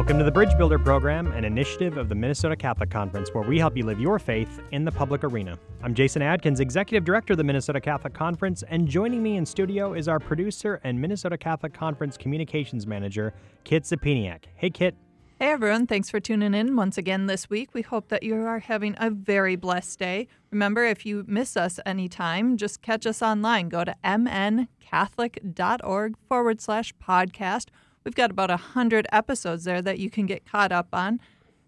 [0.00, 3.58] Welcome to the Bridge Builder Program, an initiative of the Minnesota Catholic Conference where we
[3.58, 5.58] help you live your faith in the public arena.
[5.82, 9.92] I'm Jason Adkins, Executive Director of the Minnesota Catholic Conference, and joining me in studio
[9.92, 13.34] is our producer and Minnesota Catholic Conference Communications Manager,
[13.64, 14.44] Kit Zapiniak.
[14.54, 14.94] Hey, Kit.
[15.38, 17.74] Hey everyone, thanks for tuning in once again this week.
[17.74, 20.28] We hope that you are having a very blessed day.
[20.50, 23.68] Remember, if you miss us anytime, just catch us online.
[23.68, 27.66] Go to mncatholic.org forward slash podcast.
[28.04, 31.20] We've got about 100 episodes there that you can get caught up on.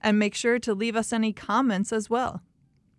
[0.04, 2.42] And make sure to leave us any comments as well.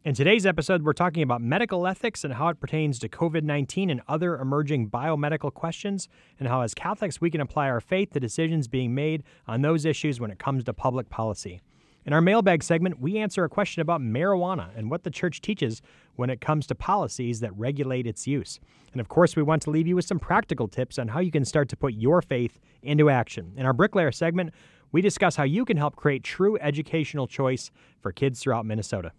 [0.06, 3.90] In today's episode, we're talking about medical ethics and how it pertains to COVID 19
[3.90, 6.08] and other emerging biomedical questions,
[6.40, 9.86] and how, as Catholics, we can apply our faith to decisions being made on those
[9.86, 11.62] issues when it comes to public policy.
[12.06, 15.82] In our mailbag segment, we answer a question about marijuana and what the church teaches
[16.16, 18.60] when it comes to policies that regulate its use.
[18.92, 21.32] And of course, we want to leave you with some practical tips on how you
[21.32, 23.54] can start to put your faith into action.
[23.56, 24.54] In our bricklayer segment,
[24.92, 29.14] we discuss how you can help create true educational choice for kids throughout Minnesota.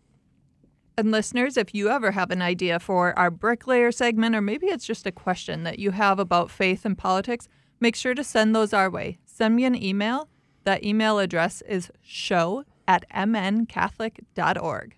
[0.97, 4.87] And listeners, if you ever have an idea for our bricklayer segment, or maybe it's
[4.87, 7.49] just a question that you have about faith and politics,
[7.81, 9.19] make sure to send those our way.
[9.25, 10.29] Send me an email.
[10.63, 14.97] That email address is show at mncatholic.org.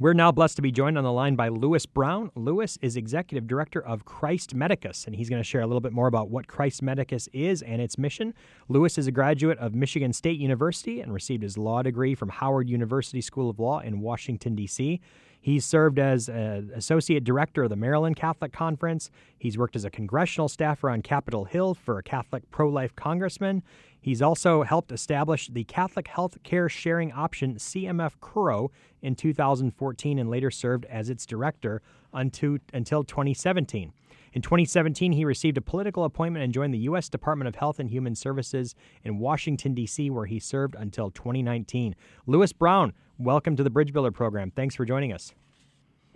[0.00, 2.30] We're now blessed to be joined on the line by Lewis Brown.
[2.36, 5.92] Lewis is Executive Director of Christ Medicus, and he's going to share a little bit
[5.92, 8.32] more about what Christ Medicus is and its mission.
[8.68, 12.68] Lewis is a graduate of Michigan State University and received his law degree from Howard
[12.68, 15.00] University School of Law in Washington, D.C.
[15.48, 19.10] He's served as uh, Associate Director of the Maryland Catholic Conference.
[19.38, 23.62] He's worked as a congressional staffer on Capitol Hill for a Catholic pro life congressman.
[23.98, 30.28] He's also helped establish the Catholic Health Care Sharing Option CMF CURO in 2014 and
[30.28, 31.80] later served as its director
[32.12, 33.94] until 2017.
[34.34, 37.08] In 2017, he received a political appointment and joined the U.S.
[37.08, 41.96] Department of Health and Human Services in Washington, D.C., where he served until 2019.
[42.26, 44.50] Lewis Brown, welcome to the Bridge Builder program.
[44.50, 45.32] Thanks for joining us.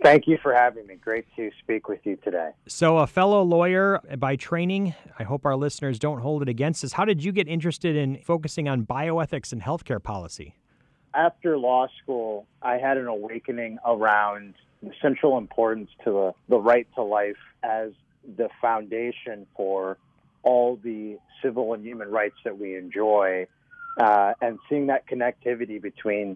[0.01, 0.95] Thank you for having me.
[0.95, 2.51] Great to speak with you today.
[2.67, 6.93] So, a fellow lawyer by training, I hope our listeners don't hold it against us.
[6.93, 10.55] How did you get interested in focusing on bioethics and healthcare policy?
[11.13, 16.87] After law school, I had an awakening around the central importance to the, the right
[16.95, 17.91] to life as
[18.35, 19.97] the foundation for
[20.41, 23.47] all the civil and human rights that we enjoy,
[24.01, 26.35] uh, and seeing that connectivity between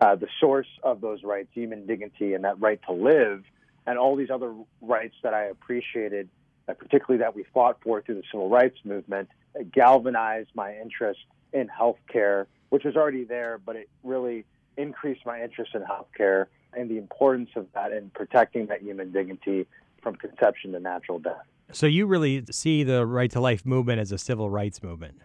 [0.00, 3.44] uh, the source of those rights, human dignity, and that right to live,
[3.86, 6.28] and all these other rights that I appreciated,
[6.68, 9.28] uh, particularly that we fought for through the civil rights movement,
[9.72, 11.20] galvanized my interest
[11.52, 14.44] in healthcare, which was already there, but it really
[14.76, 19.66] increased my interest in healthcare and the importance of that in protecting that human dignity
[20.02, 21.46] from conception to natural death.
[21.72, 25.20] So you really see the right to life movement as a civil rights movement?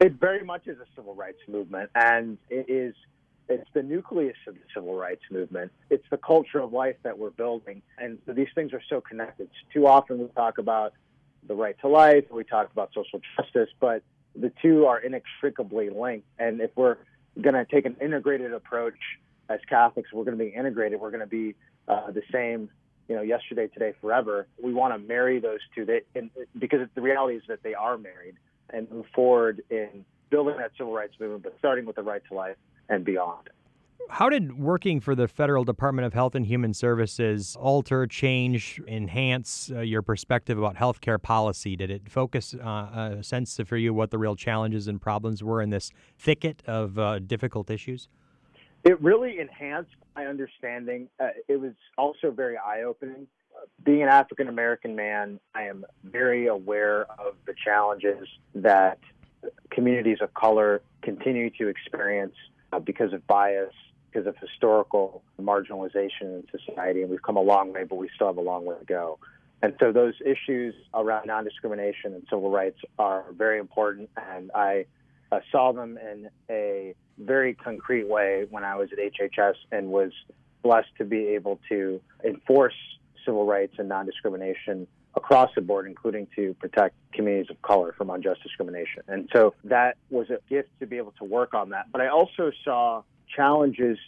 [0.00, 2.94] It very much is a civil rights movement, and it is
[3.50, 5.72] it's the nucleus of the civil rights movement.
[5.90, 7.82] It's the culture of life that we're building.
[7.98, 9.50] And these things are so connected.
[9.72, 10.92] Too often we talk about
[11.46, 14.02] the right to life, we talk about social justice, but
[14.36, 16.26] the two are inextricably linked.
[16.38, 16.98] And if we're
[17.40, 18.98] going to take an integrated approach
[19.48, 21.00] as Catholics, we're going to be integrated.
[21.00, 21.56] We're going to be
[21.88, 22.70] uh, the same,
[23.08, 24.46] you know, yesterday, today, forever.
[24.62, 27.98] We want to marry those two they, and, because the reality is that they are
[27.98, 28.36] married
[28.72, 32.34] and move forward in building that civil rights movement, but starting with the right to
[32.34, 32.56] life
[32.90, 33.48] and beyond.
[34.10, 39.70] How did working for the Federal Department of Health and Human Services alter, change, enhance
[39.72, 41.76] uh, your perspective about healthcare policy?
[41.76, 45.62] Did it focus uh, a sense for you what the real challenges and problems were
[45.62, 48.08] in this thicket of uh, difficult issues?
[48.82, 51.08] It really enhanced my understanding.
[51.20, 53.28] Uh, it was also very eye opening.
[53.84, 58.98] Being an African American man, I am very aware of the challenges that
[59.70, 63.74] communities of color continue to experience uh, because of bias,
[64.10, 67.02] because of historical marginalization in society.
[67.02, 69.18] And we've come a long way, but we still have a long way to go.
[69.62, 74.08] And so those issues around non discrimination and civil rights are very important.
[74.16, 74.86] And I
[75.30, 80.12] uh, saw them in a very concrete way when I was at HHS and was
[80.62, 82.74] blessed to be able to enforce
[83.24, 88.10] civil rights and non discrimination across the board, including to protect communities of color from
[88.10, 89.02] unjust discrimination.
[89.08, 91.86] And so that was a gift to be able to work on that.
[91.90, 93.02] But I also saw
[93.34, 93.98] challenges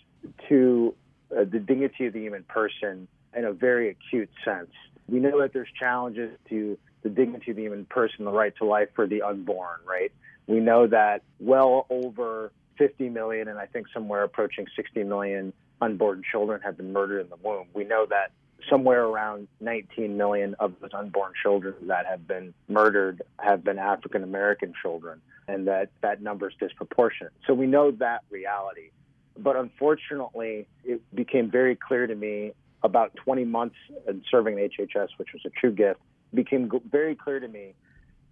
[0.48, 0.94] to
[1.30, 4.70] uh, the dignity of the human person in a very acute sense.
[5.08, 8.64] We know that there's challenges to the dignity of the human person, the right to
[8.64, 10.12] life for the unborn, right?
[10.46, 16.22] We know that well over 50 million, and I think somewhere approaching 60 million unborn
[16.30, 17.66] children have been murdered in the womb.
[17.74, 18.30] We know that
[18.68, 24.22] somewhere around 19 million of those unborn children that have been murdered have been African
[24.22, 27.32] American children, and that that number is disproportionate.
[27.46, 28.90] So we know that reality.
[29.38, 33.76] But unfortunately, it became very clear to me about 20 months
[34.06, 36.00] in serving HHS, which was a true gift,
[36.34, 37.74] became very clear to me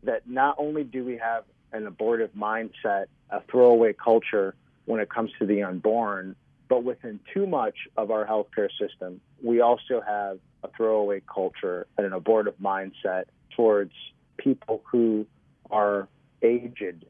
[0.03, 4.55] that not only do we have an abortive mindset, a throwaway culture
[4.87, 6.35] when it comes to the unborn,
[6.71, 12.07] but within too much of our healthcare system, we also have a throwaway culture and
[12.07, 13.25] an abortive mindset
[13.57, 13.93] towards
[14.39, 15.27] people who
[15.69, 16.07] are
[16.43, 17.05] aged,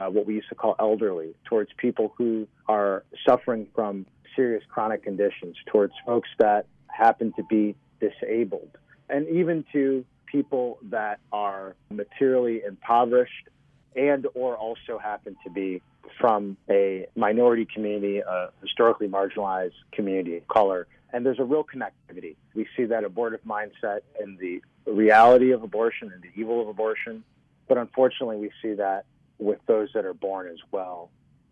[0.00, 4.04] uh, what we used to call elderly, towards people who are suffering from
[4.34, 8.76] serious chronic conditions, towards folks that happen to be disabled,
[9.08, 13.48] and even to people that are materially impoverished
[13.96, 15.82] and or also happen to be
[16.18, 20.86] from a minority community, a historically marginalized community of color.
[21.12, 22.36] And there's a real connectivity.
[22.54, 27.24] We see that abortive mindset in the reality of abortion and the evil of abortion.
[27.66, 29.04] But unfortunately, we see that
[29.38, 31.10] with those that are born as well.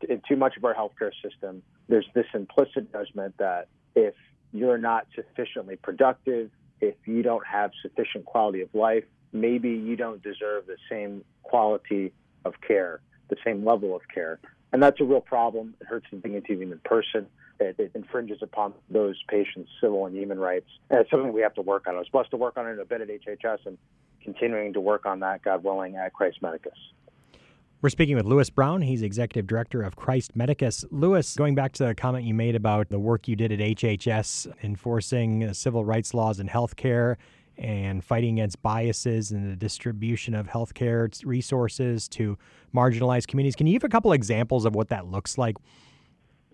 [0.09, 4.15] In too much of our healthcare system, there's this implicit judgment that if
[4.53, 6.50] you're not sufficiently productive,
[6.81, 12.12] if you don't have sufficient quality of life, maybe you don't deserve the same quality
[12.47, 14.39] of care, the same level of care.
[14.73, 15.75] And that's a real problem.
[15.81, 17.27] It hurts the dignity of the human person.
[17.59, 20.69] It, it, infringes upon those patients' civil and human rights.
[20.91, 21.95] And it's something we have to work on.
[21.95, 23.79] I was blessed to work on it a bit at HHS and
[24.23, 26.75] continuing to work on that, God willing, at Christ Medicus.
[27.81, 28.83] We're speaking with Lewis Brown.
[28.83, 30.85] He's executive director of Christ Medicus.
[30.91, 34.53] Lewis, going back to the comment you made about the work you did at HHS
[34.63, 37.17] enforcing civil rights laws in healthcare
[37.58, 42.37] and fighting against biases in the distribution of healthcare resources to
[42.75, 43.56] marginalized communities.
[43.56, 45.56] Can you give a couple examples of what that looks like?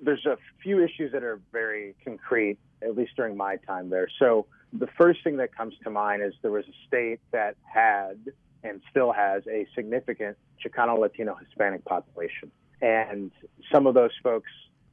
[0.00, 4.08] There's a few issues that are very concrete, at least during my time there.
[4.18, 8.16] So, the first thing that comes to mind is there was a state that had
[8.64, 12.50] and still has a significant Chicano, Latino, Hispanic population.
[12.80, 13.30] And
[13.72, 14.50] some of those folks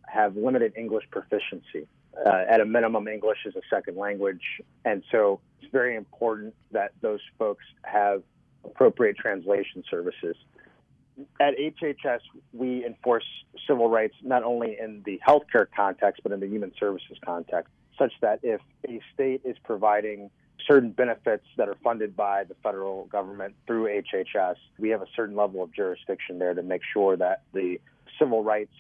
[0.07, 1.88] have limited English proficiency.
[2.25, 4.41] Uh, at a minimum, English is a second language.
[4.85, 8.23] And so it's very important that those folks have
[8.63, 10.35] appropriate translation services.
[11.39, 12.19] At HHS,
[12.53, 13.25] we enforce
[13.67, 18.13] civil rights not only in the healthcare context, but in the human services context, such
[18.21, 20.29] that if a state is providing
[20.67, 25.35] certain benefits that are funded by the federal government through HHS, we have a certain
[25.35, 27.79] level of jurisdiction there to make sure that the
[28.17, 28.73] civil rights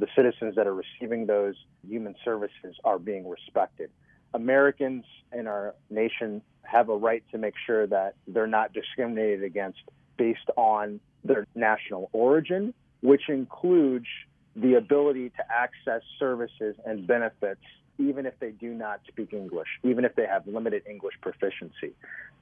[0.00, 1.54] the citizens that are receiving those
[1.86, 3.90] human services are being respected.
[4.34, 9.78] Americans in our nation have a right to make sure that they're not discriminated against
[10.16, 14.06] based on their national origin, which includes
[14.54, 17.60] the ability to access services and benefits
[17.98, 21.94] even if they do not speak English, even if they have limited English proficiency.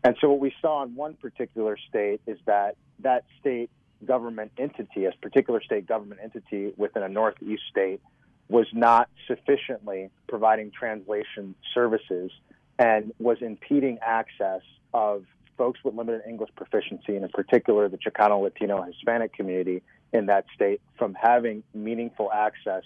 [0.02, 3.70] And so what we saw in one particular state is that that state
[4.06, 8.00] government entity, a particular state government entity within a northeast state,
[8.48, 12.30] was not sufficiently providing translation services
[12.78, 14.60] and was impeding access
[14.92, 15.24] of
[15.56, 20.44] folks with limited English proficiency, and in particular the Chicano, Latino, Hispanic community in that
[20.54, 22.82] state, from having meaningful access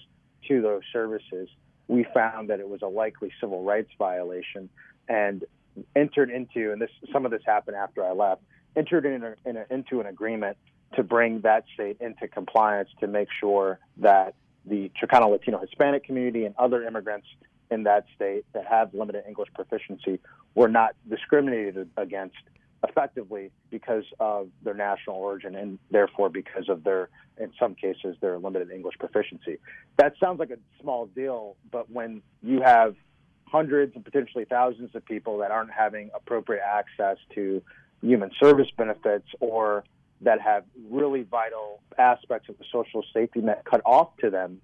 [0.47, 1.49] to those services.
[1.89, 4.69] We found that it was a likely civil rights violation
[5.09, 5.45] and
[5.97, 8.43] entered into, and this some of this happened after I left,
[8.77, 10.57] entered in a, in a, into an agreement
[10.95, 16.45] to bring that state into compliance to make sure that the Chicano, Latino, Hispanic community
[16.45, 17.27] and other immigrants
[17.71, 20.21] in that state that have limited English proficiency
[20.55, 22.37] were not discriminated against
[22.89, 28.39] effectively because of their national origin and therefore because of their, in some cases, their
[28.39, 29.59] limited English proficiency.
[29.97, 32.95] That sounds like a small deal, but when you have
[33.47, 37.63] hundreds and potentially thousands of people that aren't having appropriate access to
[38.01, 39.85] human service benefits or
[40.21, 44.61] that have really vital aspects of the social safety net cut off to them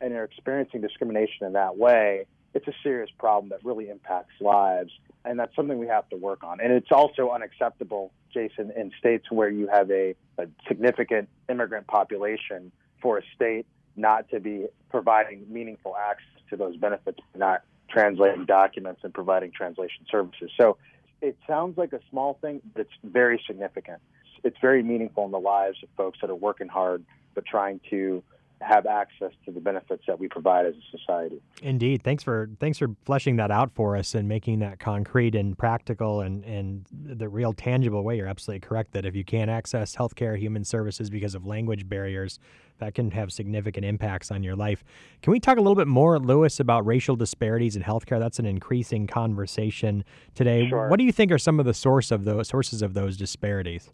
[0.00, 4.90] and are experiencing discrimination in that way, it's a serious problem that really impacts lives.
[5.24, 6.60] And that's something we have to work on.
[6.60, 12.70] And it's also unacceptable, Jason, in states where you have a, a significant immigrant population
[13.00, 19.00] for a state not to be providing meaningful access to those benefits, not translating documents
[19.04, 20.50] and providing translation services.
[20.58, 20.76] So
[21.22, 24.00] it sounds like a small thing, but it's very significant.
[24.44, 28.22] It's very meaningful in the lives of folks that are working hard but trying to
[28.60, 31.40] have access to the benefits that we provide as a society.
[31.62, 32.02] Indeed.
[32.02, 36.20] Thanks for thanks for fleshing that out for us and making that concrete and practical
[36.22, 38.16] and, and the real tangible way.
[38.16, 42.38] You're absolutely correct that if you can't access healthcare, human services because of language barriers,
[42.78, 44.82] that can have significant impacts on your life.
[45.20, 48.18] Can we talk a little bit more, Lewis, about racial disparities in healthcare?
[48.18, 50.68] That's an increasing conversation today.
[50.68, 50.88] Sure.
[50.88, 53.90] What do you think are some of the source of those sources of those disparities?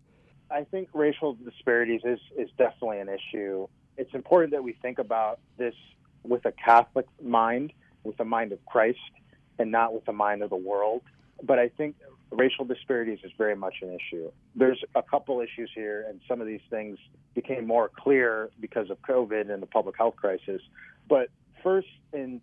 [0.50, 3.68] I think racial disparities is, is definitely an issue.
[3.96, 5.74] It's important that we think about this
[6.24, 7.72] with a Catholic mind,
[8.04, 8.98] with the mind of Christ,
[9.58, 11.02] and not with the mind of the world.
[11.42, 11.96] But I think
[12.30, 14.30] racial disparities is very much an issue.
[14.54, 16.98] There's a couple issues here, and some of these things
[17.34, 20.60] became more clear because of COVID and the public health crisis.
[21.08, 21.28] But
[21.62, 22.40] first, in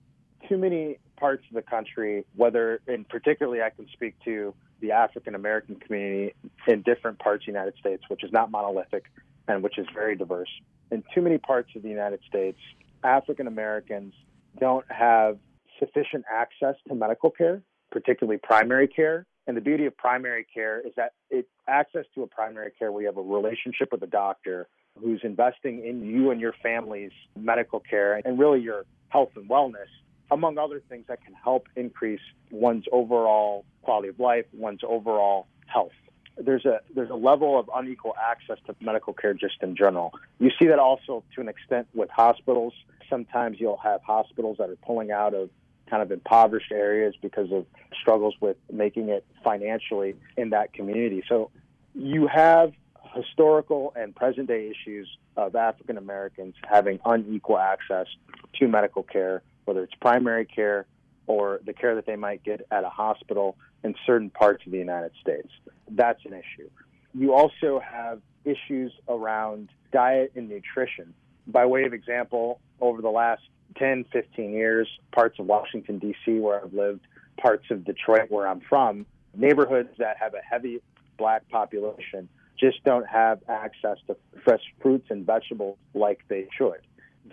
[0.48, 5.36] too many parts of the country, whether, and particularly I can speak to the African
[5.36, 6.34] American community
[6.68, 9.06] in different parts of the United States, which is not monolithic
[9.48, 10.50] and which is very diverse.
[10.92, 12.58] In too many parts of the United States,
[13.04, 14.14] African Americans
[14.60, 15.38] don't have
[15.80, 19.26] sufficient access to medical care, particularly primary care.
[19.48, 23.02] And the beauty of primary care is that it access to a primary care where
[23.02, 24.68] you have a relationship with a doctor
[25.00, 29.88] who's investing in you and your family's medical care and really your health and wellness
[30.32, 35.92] among other things that can help increase one's overall quality of life, one's overall health.
[36.38, 40.14] There's a there's a level of unequal access to medical care just in general.
[40.40, 42.74] You see that also to an extent with hospitals.
[43.10, 45.50] Sometimes you'll have hospitals that are pulling out of
[45.90, 47.66] kind of impoverished areas because of
[48.00, 51.24] struggles with making it financially in that community.
[51.28, 51.50] So
[51.96, 52.74] you have
[53.16, 58.08] historical and present day issues of African Americans having unequal access
[58.56, 60.86] to medical care whether it's primary care
[61.28, 64.78] or the care that they might get at a hospital in certain parts of the
[64.78, 65.50] United States.
[65.92, 66.70] That's an issue.
[67.14, 71.14] You also have issues around diet and nutrition.
[71.48, 73.42] By way of example, over the last
[73.78, 77.02] 10, 15 years, parts of Washington, D.C., where I've lived,
[77.38, 79.06] parts of Detroit, where I'm from,
[79.36, 80.82] neighborhoods that have a heavy
[81.18, 86.87] black population just don't have access to fresh fruits and vegetables like they should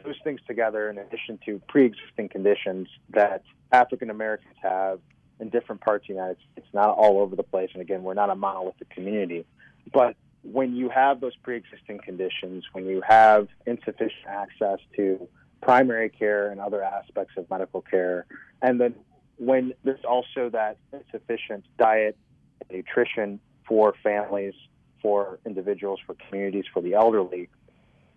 [0.05, 5.01] those things together, in addition to pre existing conditions that African Americans have
[5.41, 7.71] in different parts of the United States, it's not all over the place.
[7.73, 9.45] And again, we're not a monolithic community.
[9.93, 15.29] But when you have those pre existing conditions, when you have insufficient access to
[15.61, 18.27] primary care and other aspects of medical care,
[18.63, 18.95] and then
[19.39, 22.17] when there's also that insufficient diet
[22.61, 24.55] and nutrition for families,
[25.03, 27.49] for individuals, for communities, for the elderly,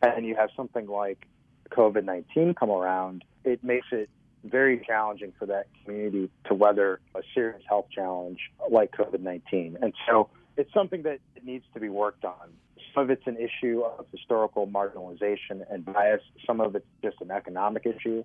[0.01, 1.25] and you have something like
[1.69, 4.09] COVID 19 come around, it makes it
[4.43, 9.77] very challenging for that community to weather a serious health challenge like COVID 19.
[9.81, 12.53] And so it's something that needs to be worked on.
[12.93, 17.31] Some of it's an issue of historical marginalization and bias, some of it's just an
[17.31, 18.24] economic issue,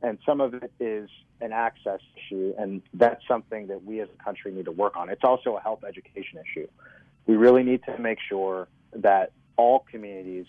[0.00, 1.08] and some of it is
[1.40, 2.54] an access issue.
[2.58, 5.08] And that's something that we as a country need to work on.
[5.10, 6.68] It's also a health education issue.
[7.26, 10.46] We really need to make sure that all communities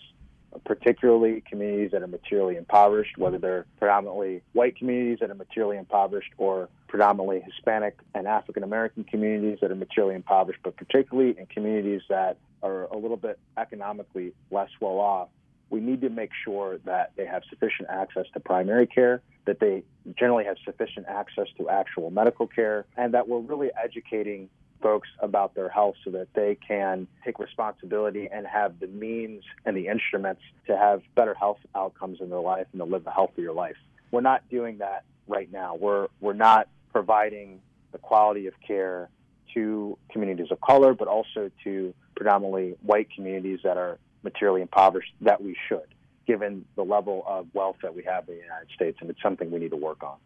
[0.65, 6.31] particularly communities that are materially impoverished, whether they're predominantly white communities that are materially impoverished
[6.37, 12.01] or predominantly Hispanic and African American communities that are materially impoverished, but particularly in communities
[12.09, 15.29] that are a little bit economically less well off.
[15.69, 19.83] We need to make sure that they have sufficient access to primary care, that they
[20.17, 24.49] generally have sufficient access to actual medical care, and that we're really educating
[24.83, 29.75] folks about their health so that they can take responsibility and have the means and
[29.75, 33.53] the instruments to have better health outcomes in their life and to live a healthier
[33.53, 33.77] life.
[34.11, 35.75] We're not doing that right now.
[35.75, 37.61] We're we're not providing
[37.93, 39.09] the quality of care
[39.53, 45.41] to communities of color, but also to predominantly white communities that are materially impoverished that
[45.41, 45.87] we should,
[46.27, 49.51] given the level of wealth that we have in the United States, and it's something
[49.51, 50.17] we need to work on.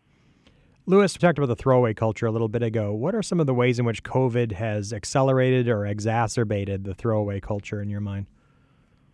[0.89, 2.94] Lewis we talked about the throwaway culture a little bit ago.
[2.94, 7.41] What are some of the ways in which COVID has accelerated or exacerbated the throwaway
[7.41, 8.25] culture in your mind?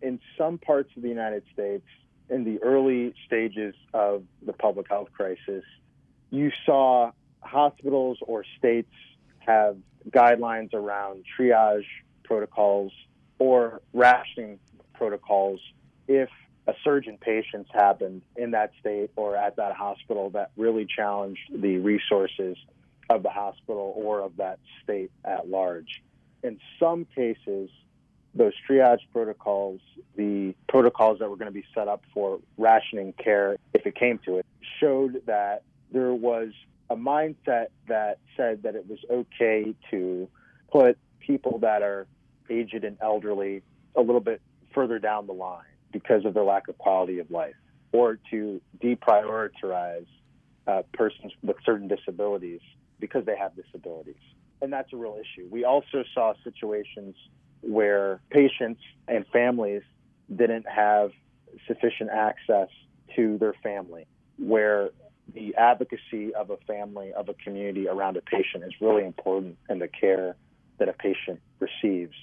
[0.04, 1.84] In some parts of the United States,
[2.30, 5.64] in the early stages of the public health crisis,
[6.30, 8.94] you saw hospitals or states
[9.40, 9.76] have
[10.12, 11.88] guidelines around triage
[12.24, 12.92] protocols
[13.40, 14.60] or rationing
[14.94, 15.60] protocols
[16.08, 16.30] if
[16.68, 21.42] a surge in patients happened in that state or at that hospital that really challenged
[21.54, 22.58] the resources
[23.10, 26.02] of the hospital or of that state at large.
[26.42, 27.70] In some cases,
[28.34, 29.82] those triage protocols,
[30.16, 34.20] the protocols that were going to be set up for rationing care, if it came
[34.26, 34.46] to it,
[34.80, 36.50] showed that there was
[36.90, 40.28] a mindset that said that it was okay to
[40.72, 42.08] put people that are
[42.50, 43.62] aged and elderly
[43.96, 44.42] a little bit
[44.74, 47.56] further down the line because of their lack of quality of life.
[47.94, 50.08] or to deprioritize
[50.68, 52.60] uh, persons with certain disabilities
[53.00, 54.16] because they have disabilities.
[54.62, 55.48] And that's a real issue.
[55.52, 57.16] We also saw situations
[57.62, 59.84] where patients and families
[60.34, 61.12] didn't have
[61.68, 62.70] sufficient access
[63.16, 64.08] to their family,
[64.38, 64.90] where
[65.34, 69.80] the advocacy of a family, of a community around a patient is really important in
[69.80, 70.36] the care
[70.80, 72.16] that a patient receives.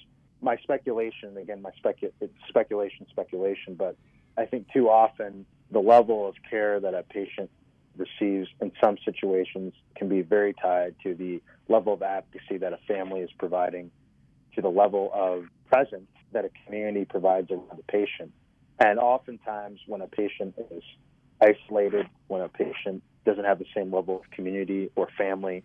[0.43, 3.97] My speculation, again, my specu- it's speculation, speculation, but
[4.37, 7.51] I think too often the level of care that a patient
[7.97, 12.79] receives in some situations can be very tied to the level of advocacy that a
[12.89, 13.91] family is providing,
[14.55, 18.33] to the level of presence that a community provides around the patient.
[18.79, 20.83] And oftentimes, when a patient is
[21.41, 25.63] isolated, when a patient doesn't have the same level of community or family,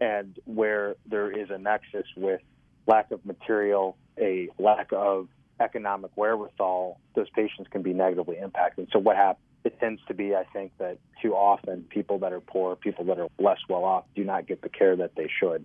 [0.00, 2.40] and where there is a nexus with
[2.86, 5.28] lack of material, a lack of
[5.60, 8.88] economic wherewithal, those patients can be negatively impacted.
[8.92, 9.42] So what happens?
[9.64, 13.18] It tends to be, I think, that too often people that are poor, people that
[13.18, 15.64] are less well off, do not get the care that they should.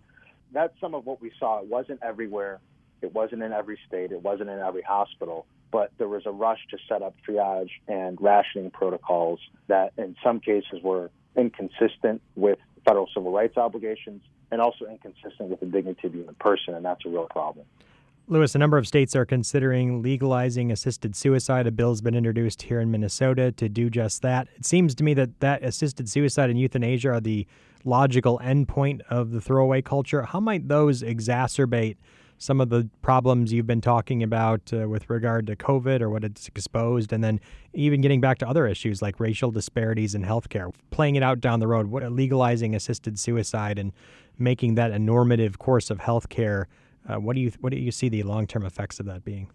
[0.52, 1.60] That's some of what we saw.
[1.60, 2.60] It wasn't everywhere.
[3.02, 4.12] It wasn't in every state.
[4.12, 5.46] It wasn't in every hospital.
[5.72, 10.40] But there was a rush to set up triage and rationing protocols that, in some
[10.40, 16.14] cases, were inconsistent with federal civil rights obligations and also inconsistent with the dignity of
[16.14, 17.66] the human person, and that's a real problem.
[18.28, 21.68] Lewis, a number of states are considering legalizing assisted suicide.
[21.68, 24.48] A bill's been introduced here in Minnesota to do just that.
[24.56, 27.46] It seems to me that that assisted suicide and euthanasia are the
[27.84, 30.22] logical endpoint of the throwaway culture.
[30.24, 31.98] How might those exacerbate
[32.38, 36.24] some of the problems you've been talking about uh, with regard to COVID or what
[36.24, 37.40] it's exposed, and then
[37.74, 41.60] even getting back to other issues like racial disparities in healthcare, playing it out down
[41.60, 43.92] the road, what legalizing assisted suicide and
[44.40, 46.66] making that a normative course of healthcare
[47.12, 49.50] uh, what do you what do you see the long term effects of that being?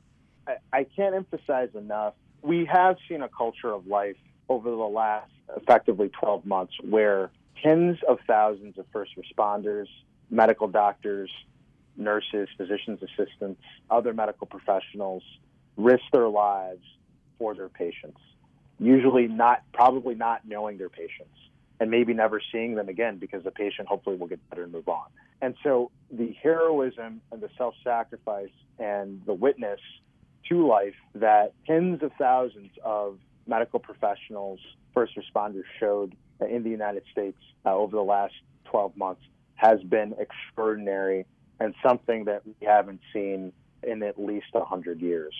[0.47, 2.15] I, I can't emphasize enough.
[2.43, 4.17] We have seen a culture of life
[4.49, 7.31] over the last effectively 12 months where
[7.63, 9.87] tens of thousands of first responders,
[10.31, 11.31] medical doctors,
[11.97, 13.61] nurses, physicians assistants,
[13.91, 15.23] other medical professionals
[15.77, 16.85] risk their lives
[17.39, 18.19] for their patients.
[18.79, 21.37] Usually not, probably not knowing their patients
[21.81, 24.89] and maybe never seeing them again because the patient hopefully will get better and move
[24.89, 25.07] on.
[25.43, 29.81] And so the heroism and the self sacrifice and the witness
[30.49, 34.61] to life that tens of thousands of medical professionals,
[34.95, 38.35] first responders showed in the United States uh, over the last
[38.67, 39.23] 12 months
[39.55, 41.25] has been extraordinary
[41.61, 45.35] and something that we haven't seen in at least 100 years.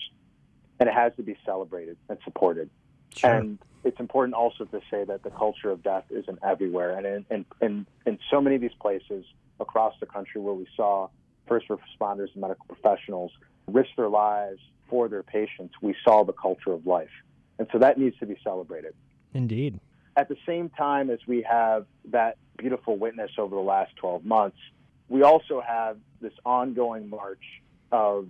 [0.79, 2.69] And it has to be celebrated and supported.
[3.17, 3.33] Sure.
[3.33, 6.97] And it's important also to say that the culture of death isn't everywhere.
[6.97, 9.25] And in, in, in, in so many of these places
[9.59, 11.09] across the country where we saw
[11.47, 13.31] first responders and medical professionals
[13.67, 17.09] risk their lives for their patients, we saw the culture of life.
[17.59, 18.93] And so that needs to be celebrated.
[19.33, 19.79] Indeed.
[20.15, 24.57] At the same time as we have that beautiful witness over the last 12 months,
[25.09, 27.43] we also have this ongoing march
[27.91, 28.29] of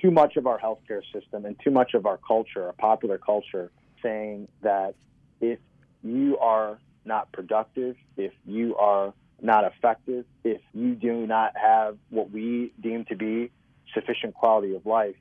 [0.00, 3.70] too much of our healthcare system and too much of our culture, our popular culture,
[4.02, 4.94] saying that
[5.40, 5.58] if
[6.02, 12.30] you are not productive, if you are not effective, if you do not have what
[12.30, 13.50] we deem to be
[13.92, 15.16] sufficient quality of life,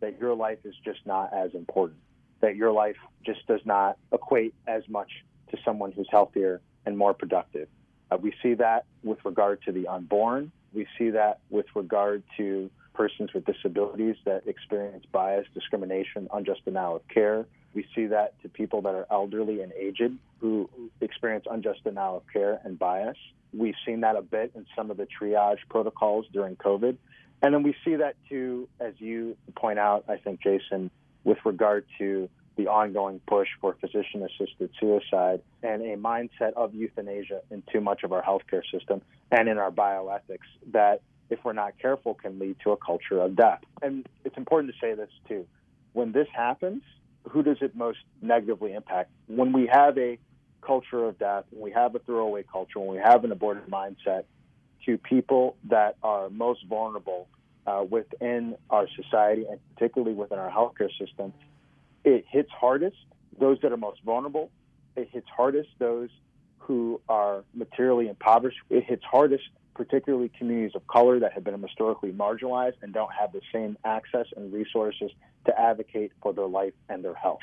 [0.00, 1.98] that your life is just not as important,
[2.40, 5.10] that your life just does not equate as much
[5.50, 7.68] to someone who's healthier and more productive.
[8.10, 10.52] Uh, we see that with regard to the unborn.
[10.72, 16.96] We see that with regard to persons with disabilities that experience bias, discrimination, unjust denial
[16.96, 17.46] of care.
[17.76, 20.70] We see that to people that are elderly and aged who
[21.02, 23.18] experience unjust denial of care and bias.
[23.52, 26.96] We've seen that a bit in some of the triage protocols during COVID.
[27.42, 30.90] And then we see that too, as you point out, I think, Jason,
[31.22, 37.42] with regard to the ongoing push for physician assisted suicide and a mindset of euthanasia
[37.50, 41.74] in too much of our healthcare system and in our bioethics that, if we're not
[41.78, 43.60] careful, can lead to a culture of death.
[43.82, 45.46] And it's important to say this too.
[45.92, 46.82] When this happens,
[47.30, 49.10] who does it most negatively impact?
[49.26, 50.18] When we have a
[50.60, 54.24] culture of death, when we have a throwaway culture, when we have an aborted mindset,
[54.84, 57.28] to people that are most vulnerable
[57.66, 61.32] uh, within our society and particularly within our healthcare system,
[62.04, 62.96] it hits hardest
[63.38, 64.50] those that are most vulnerable.
[64.94, 66.08] It hits hardest those
[66.60, 68.58] who are materially impoverished.
[68.70, 69.44] It hits hardest
[69.76, 74.26] particularly communities of color that have been historically marginalized and don't have the same access
[74.36, 75.10] and resources
[75.44, 77.40] to advocate for their life and their health.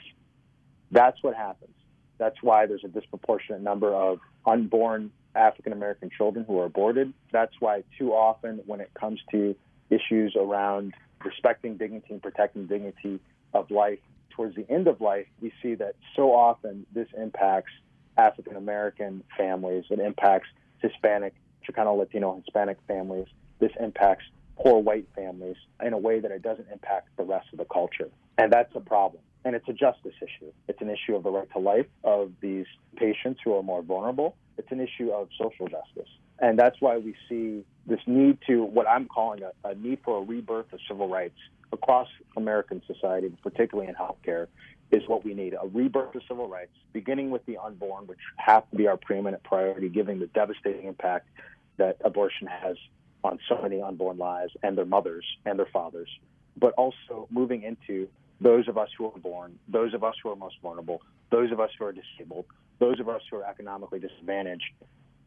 [0.92, 1.76] That's what happens.
[2.18, 7.14] That's why there's a disproportionate number of unborn African American children who are aborted.
[7.32, 9.56] That's why too often when it comes to
[9.90, 10.94] issues around
[11.24, 13.20] respecting dignity and protecting dignity
[13.54, 14.00] of life,
[14.32, 17.72] towards the end of life, we see that so often this impacts
[18.18, 20.48] African American families, it impacts
[20.80, 21.34] Hispanic,
[21.64, 23.28] Chicano, Latino, Hispanic families.
[23.60, 24.26] This impacts
[24.58, 28.10] poor white families in a way that it doesn't impact the rest of the culture.
[28.38, 29.22] And that's a problem.
[29.46, 30.52] And it's a justice issue.
[30.68, 34.36] It's an issue of the right to life of these patients who are more vulnerable.
[34.58, 36.10] It's an issue of social justice.
[36.40, 40.20] And that's why we see this need to, what I'm calling a, a need for
[40.20, 41.38] a rebirth of civil rights
[41.72, 44.48] across American society, particularly in healthcare,
[44.92, 48.70] is what we need a rebirth of civil rights, beginning with the unborn, which have
[48.70, 51.28] to be our preeminent priority, given the devastating impact
[51.78, 52.78] that abortion has
[53.24, 56.10] on so many unborn lives and their mothers and their fathers,
[56.58, 58.08] but also moving into
[58.42, 61.60] those of us who are born, those of us who are most vulnerable, those of
[61.60, 62.46] us who are disabled,
[62.80, 64.72] those of us who are economically disadvantaged,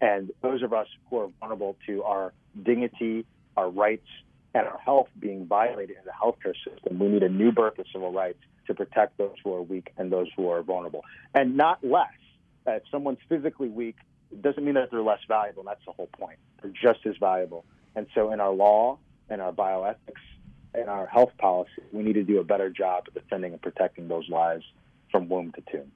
[0.00, 2.32] and those of us who are vulnerable to our
[2.62, 3.24] dignity,
[3.56, 4.06] our rights,
[4.54, 6.98] and our health being violated in the healthcare system.
[6.98, 10.12] We need a new birth of civil rights to protect those who are weak and
[10.12, 11.02] those who are vulnerable,
[11.34, 12.08] and not less.
[12.66, 13.96] If someone's physically weak,
[14.32, 15.62] it doesn't mean that they're less valuable.
[15.62, 16.38] That's the whole point.
[16.62, 17.64] They're just as valuable.
[17.94, 18.98] And so, in our law,
[19.30, 19.96] in our bioethics,
[20.74, 24.08] in our health policy, we need to do a better job of defending and protecting
[24.08, 24.64] those lives
[25.10, 25.90] from womb to tomb.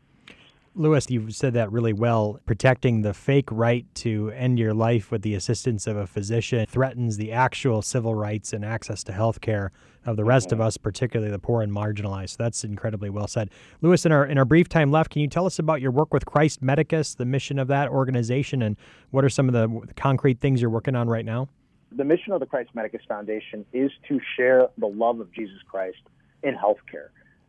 [0.76, 2.40] Lewis, you said that really well.
[2.46, 7.16] Protecting the fake right to end your life with the assistance of a physician threatens
[7.16, 9.72] the actual civil rights and access to health care
[10.06, 10.60] of the rest mm-hmm.
[10.60, 12.30] of us, particularly the poor and marginalized.
[12.30, 13.50] So that's incredibly well said.
[13.80, 16.12] Lewis, in our in our brief time left, can you tell us about your work
[16.12, 18.76] with Christ Medicus, the mission of that organization, and
[19.10, 21.48] what are some of the concrete things you're working on right now?
[21.92, 25.98] The mission of the Christ Medicus Foundation is to share the love of Jesus Christ
[26.42, 27.08] in healthcare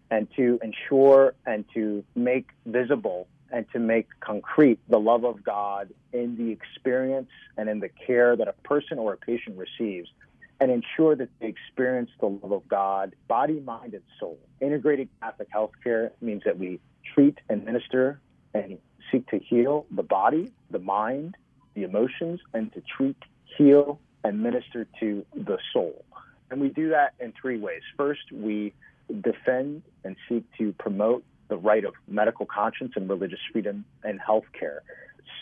[0.10, 5.94] and to ensure and to make visible and to make concrete the love of God
[6.14, 10.10] in the experience and in the care that a person or a patient receives
[10.62, 14.38] and ensure that they experience the love of God, body, mind, and soul.
[14.62, 16.80] Integrated Catholic healthcare means that we
[17.16, 18.22] treat and minister
[18.54, 18.78] and
[19.12, 21.36] seek to heal the body, the mind,
[21.74, 23.18] the emotions, and to treat,
[23.58, 26.06] heal, and minister to the soul.
[26.52, 27.82] And we do that in three ways.
[27.98, 28.74] First, we
[29.22, 34.80] defend and seek to promote the right of medical conscience and religious freedom in healthcare.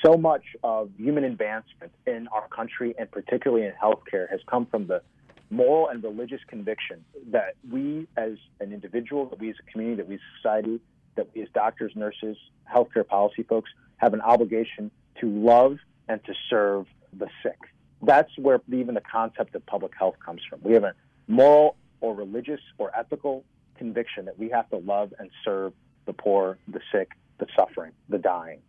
[0.03, 4.87] So much of human advancement in our country, and particularly in healthcare, has come from
[4.87, 5.01] the
[5.49, 10.07] moral and religious conviction that we as an individual, that we as a community, that
[10.07, 10.79] we as a society,
[11.15, 12.37] that we as doctors, nurses,
[12.73, 17.57] healthcare policy folks have an obligation to love and to serve the sick.
[18.01, 20.59] That's where even the concept of public health comes from.
[20.63, 20.93] We have a
[21.27, 23.43] moral or religious or ethical
[23.77, 25.73] conviction that we have to love and serve
[26.05, 28.59] the poor, the sick, the suffering, the dying.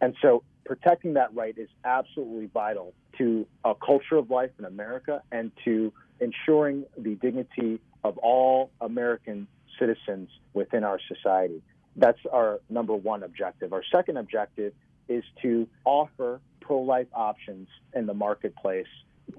[0.00, 5.22] And so protecting that right is absolutely vital to a culture of life in America
[5.32, 11.62] and to ensuring the dignity of all American citizens within our society.
[11.96, 13.72] That's our number one objective.
[13.72, 14.72] Our second objective
[15.08, 18.86] is to offer pro life options in the marketplace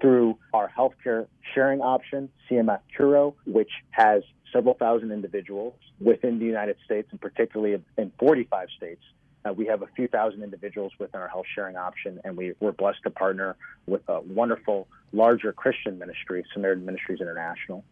[0.01, 6.77] through our healthcare sharing option, CMF Curo, which has several thousand individuals within the United
[6.85, 9.01] States, and particularly in 45 states.
[9.45, 12.71] Uh, we have a few thousand individuals within our health sharing option, and we, we're
[12.71, 17.83] blessed to partner with a wonderful, larger Christian ministry, Samaritan Ministries International.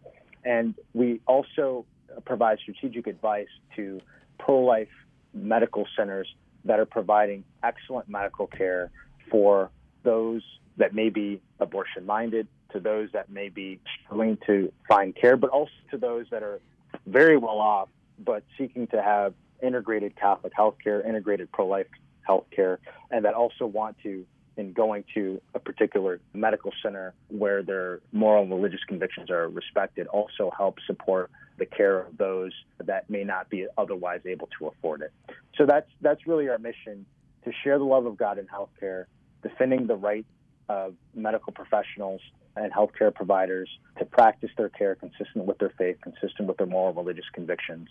[0.43, 1.85] And we also
[2.25, 4.01] provide strategic advice to
[4.39, 4.89] pro life
[5.33, 6.27] medical centers
[6.65, 8.91] that are providing excellent medical care
[9.31, 9.69] for
[10.03, 10.41] those
[10.77, 15.49] that may be abortion minded, to those that may be struggling to find care, but
[15.49, 16.59] also to those that are
[17.05, 21.87] very well off but seeking to have integrated Catholic healthcare, integrated pro life
[22.27, 22.77] healthcare,
[23.11, 24.25] and that also want to,
[24.57, 30.07] in going to a particular medical center where their moral and religious convictions are respected,
[30.07, 32.51] also help support the care of those
[32.83, 35.11] that may not be otherwise able to afford it.
[35.57, 37.05] So that's that's really our mission
[37.45, 39.05] to share the love of God in healthcare,
[39.41, 40.25] defending the right
[40.69, 42.21] of medical professionals
[42.55, 46.93] and healthcare providers to practice their care consistent with their faith, consistent with their moral
[46.93, 47.87] religious convictions,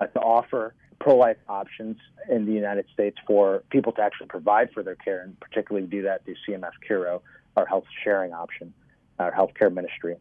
[0.00, 1.96] uh, to offer pro life options
[2.30, 6.02] in the United States for people to actually provide for their care, and particularly do
[6.02, 7.20] that through CMF Curo,
[7.56, 8.72] our health sharing option,
[9.18, 10.16] our healthcare ministry.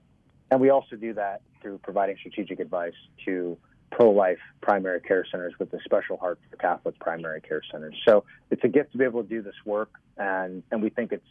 [0.51, 2.93] And we also do that through providing strategic advice
[3.25, 3.57] to
[3.91, 7.95] pro life primary care centers with a special heart for Catholic primary care centers.
[8.07, 11.11] So it's a gift to be able to do this work, and, and we think
[11.11, 11.25] it's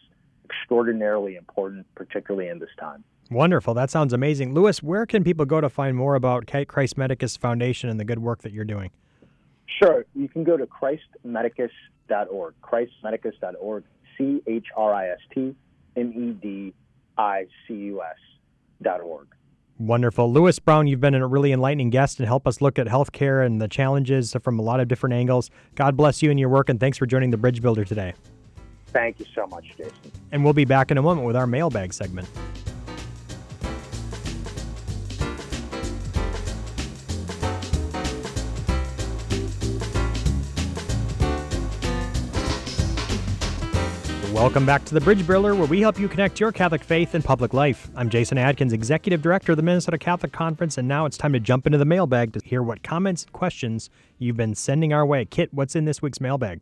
[0.45, 3.05] extraordinarily important, particularly in this time.
[3.31, 3.75] Wonderful.
[3.75, 4.53] That sounds amazing.
[4.53, 8.19] Lewis, where can people go to find more about Christ Medicus Foundation and the good
[8.19, 8.91] work that you're doing?
[9.67, 10.05] Sure.
[10.15, 13.85] You can go to christmedicus.org, christmedicus.org,
[14.17, 15.55] C H R I S T
[15.97, 16.75] M E D
[17.19, 18.17] I C U S
[18.83, 19.29] dot org.
[19.79, 20.33] Wonderful.
[20.33, 23.61] Lewis Brown, you've been a really enlightening guest and help us look at healthcare and
[23.61, 25.51] the challenges from a lot of different angles.
[25.75, 28.15] God bless you and your work, and thanks for joining the Bridge Builder today.
[28.87, 29.93] Thank you so much, Jason.
[30.31, 32.29] And we'll be back in a moment with our mailbag segment.
[44.45, 47.25] Welcome back to the Bridge Builder, where we help you connect your Catholic faith and
[47.25, 47.89] public life.
[47.97, 51.41] I'm Jason Adkins, Executive Director of the Minnesota Catholic Conference, and now it's time to
[51.41, 55.25] jump into the mailbag to hear what comments and questions you've been sending our way.
[55.25, 56.61] Kit, what's in this week's mailbag?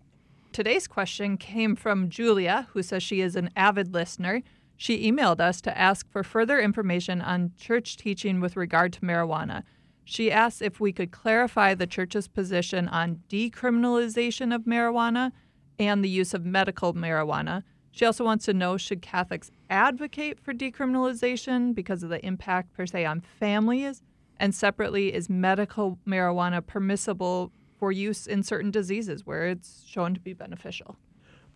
[0.53, 4.43] Today's question came from Julia, who says she is an avid listener.
[4.77, 9.65] She emailed us to ask for further information on church teaching with regard to marijuana.
[10.05, 15.33] She asked if we could clarify the church's position on decriminalization of marijuana
[15.81, 17.65] and the use of medical marijuana.
[17.93, 22.87] She also wants to know should Catholics advocate for decriminalization because of the impact, per
[22.87, 24.03] se, on families?
[24.39, 30.21] And separately, is medical marijuana permissible for use in certain diseases where it's shown to
[30.21, 30.97] be beneficial?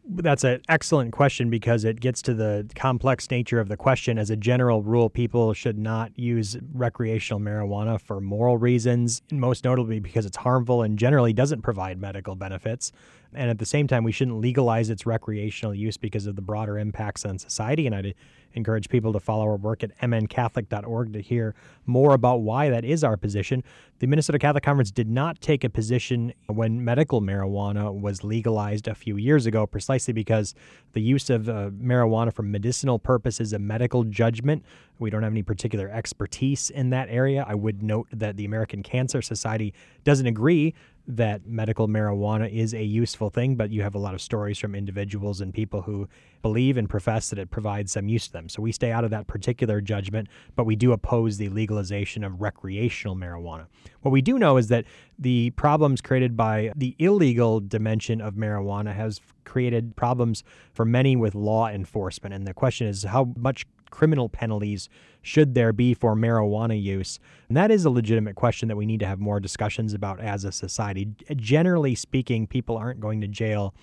[0.09, 4.19] That's an excellent question because it gets to the complex nature of the question.
[4.19, 9.99] As a general rule, people should not use recreational marijuana for moral reasons, most notably
[9.99, 12.93] because it's harmful and generally doesn't provide medical benefits.
[13.35, 16.79] And at the same time, we shouldn't legalize its recreational use because of the broader
[16.79, 17.87] impacts on society.
[17.87, 18.15] And I'd
[18.55, 23.05] encourage people to follow our work at mncatholic.org to hear more about why that is
[23.05, 23.63] our position.
[23.99, 28.95] The Minnesota Catholic Conference did not take a position when medical marijuana was legalized a
[28.95, 30.55] few years ago, precisely because
[30.93, 34.65] the use of uh, marijuana for medicinal purposes, is a medical judgment,
[34.99, 37.45] we don't have any particular expertise in that area.
[37.47, 40.75] I would note that the American Cancer Society doesn't agree
[41.09, 44.75] that medical marijuana is a useful thing, but you have a lot of stories from
[44.75, 46.09] individuals and people who
[46.43, 48.49] believe and profess that it provides some use to them.
[48.49, 52.41] So we stay out of that particular judgment, but we do oppose the legalization of
[52.41, 53.67] recreational marijuana.
[54.03, 54.85] What we do know is that
[55.19, 60.43] the problems created by the illegal dimension of marijuana has created problems
[60.73, 62.35] for many with law enforcement.
[62.35, 64.89] And the question is how much criminal penalties
[65.27, 67.19] should there be for marijuana use?
[67.49, 70.45] And that is a legitimate question that we need to have more discussions about as
[70.45, 71.09] a society.
[71.35, 73.75] Generally speaking, people aren't going to jail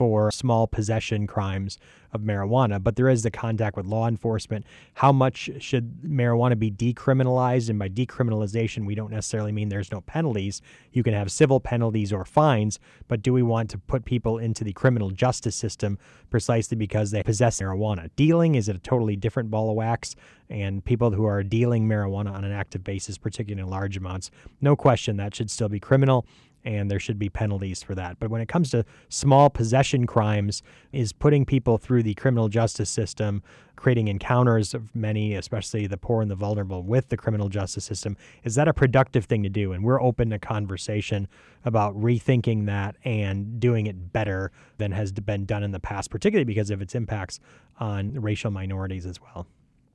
[0.00, 1.76] for small possession crimes
[2.14, 4.64] of marijuana, but there is the contact with law enforcement.
[4.94, 7.68] How much should marijuana be decriminalized?
[7.68, 10.62] And by decriminalization, we don't necessarily mean there's no penalties.
[10.90, 14.64] You can have civil penalties or fines, but do we want to put people into
[14.64, 15.98] the criminal justice system
[16.30, 18.08] precisely because they possess marijuana?
[18.16, 20.16] Dealing is a totally different ball of wax,
[20.48, 24.30] and people who are dealing marijuana on an active basis, particularly in large amounts,
[24.62, 26.24] no question that should still be criminal
[26.64, 28.18] and there should be penalties for that.
[28.18, 32.90] But when it comes to small possession crimes, is putting people through the criminal justice
[32.90, 33.42] system,
[33.76, 38.16] creating encounters of many, especially the poor and the vulnerable, with the criminal justice system,
[38.44, 39.72] is that a productive thing to do?
[39.72, 41.28] And we're open to conversation
[41.64, 46.44] about rethinking that and doing it better than has been done in the past, particularly
[46.44, 47.40] because of its impacts
[47.78, 49.46] on racial minorities as well.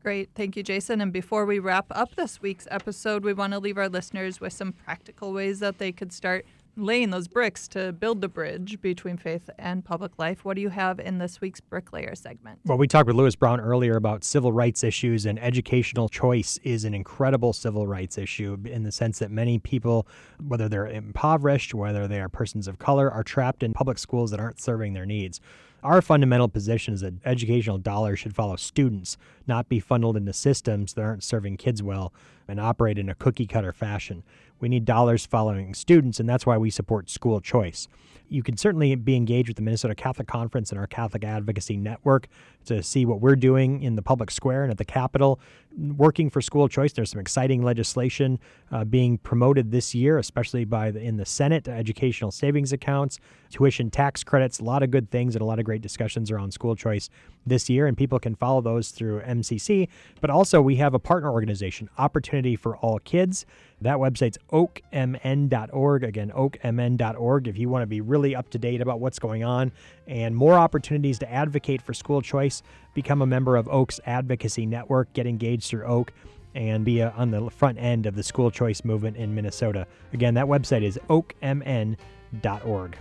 [0.05, 0.29] Great.
[0.35, 1.01] Thank you, Jason.
[1.01, 4.53] And before we wrap up this week's episode, we want to leave our listeners with
[4.53, 6.45] some practical ways that they could start
[6.77, 10.43] laying those bricks to build the bridge between faith and public life.
[10.43, 12.59] What do you have in this week's bricklayer segment?
[12.65, 16.85] Well, we talked with Lewis Brown earlier about civil rights issues, and educational choice is
[16.85, 20.07] an incredible civil rights issue in the sense that many people,
[20.45, 24.39] whether they're impoverished, whether they are persons of color, are trapped in public schools that
[24.39, 25.39] aren't serving their needs.
[25.83, 30.93] Our fundamental position is that educational dollars should follow students, not be funneled into systems
[30.93, 32.11] that aren't serving kids well
[32.47, 34.23] and operate in a cookie cutter fashion.
[34.59, 37.87] We need dollars following students, and that's why we support school choice.
[38.27, 42.27] You can certainly be engaged with the Minnesota Catholic Conference and our Catholic Advocacy Network
[42.65, 45.39] to see what we're doing in the public square and at the Capitol,
[45.77, 46.93] working for school choice.
[46.93, 48.39] There's some exciting legislation
[48.71, 53.89] uh, being promoted this year, especially by the, in the Senate, educational savings accounts, tuition
[53.89, 56.75] tax credits, a lot of good things and a lot of great discussions around school
[56.75, 57.09] choice
[57.45, 59.87] this year, and people can follow those through MCC.
[60.21, 63.45] But also, we have a partner organization, Opportunity for All Kids.
[63.81, 66.03] That website's oakmn.org.
[66.03, 67.47] Again, oakmn.org.
[67.47, 69.71] If you want to be really up to date about what's going on
[70.07, 72.63] and more opportunities to advocate for school choice,
[72.95, 76.11] become a member of Oak's Advocacy Network, get engaged through Oak,
[76.55, 79.85] and be a, on the front end of the school choice movement in Minnesota.
[80.13, 82.97] Again, that website is oakmn.org.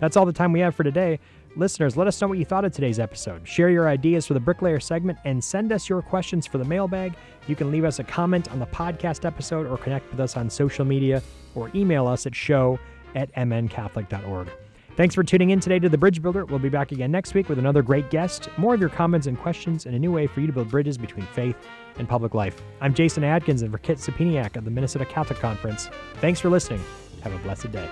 [0.00, 1.20] That's all the time we have for today.
[1.54, 3.46] Listeners, let us know what you thought of today's episode.
[3.46, 7.14] Share your ideas for the Bricklayer segment and send us your questions for the mailbag.
[7.46, 10.48] You can leave us a comment on the podcast episode or connect with us on
[10.48, 11.22] social media
[11.54, 12.78] or email us at show
[13.14, 14.48] at mncatholic.org.
[14.94, 16.44] Thanks for tuning in today to The Bridge Builder.
[16.44, 19.38] We'll be back again next week with another great guest, more of your comments and
[19.38, 21.56] questions, and a new way for you to build bridges between faith
[21.98, 22.60] and public life.
[22.82, 25.88] I'm Jason Adkins and for Kit Sapiniak of the Minnesota Catholic Conference.
[26.16, 26.84] Thanks for listening.
[27.22, 27.88] Have a blessed day.